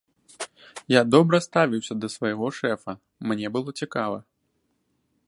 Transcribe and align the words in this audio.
Я 0.93 1.01
добра 1.15 1.37
ставіўся 1.47 1.93
да 2.05 2.11
свайго 2.15 2.45
шэфа, 2.61 2.91
мне 3.33 3.47
было 3.59 3.69
цікава. 3.83 4.17